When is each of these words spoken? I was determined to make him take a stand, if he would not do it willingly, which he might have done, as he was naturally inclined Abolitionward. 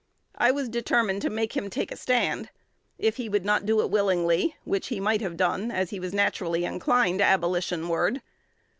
I 0.33 0.49
was 0.49 0.67
determined 0.67 1.21
to 1.21 1.29
make 1.29 1.55
him 1.55 1.69
take 1.69 1.91
a 1.91 1.95
stand, 1.95 2.49
if 2.97 3.17
he 3.17 3.29
would 3.29 3.45
not 3.45 3.67
do 3.67 3.81
it 3.81 3.91
willingly, 3.91 4.55
which 4.63 4.87
he 4.87 4.99
might 4.99 5.21
have 5.21 5.37
done, 5.37 5.69
as 5.69 5.91
he 5.91 5.99
was 5.99 6.11
naturally 6.11 6.65
inclined 6.65 7.19
Abolitionward. 7.21 8.21